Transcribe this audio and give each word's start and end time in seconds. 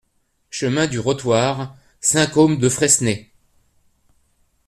Chemin 0.49 0.87
du 0.87 0.97
Rotoir, 0.97 1.77
Saint-Côme-de-Fresné 1.99 3.29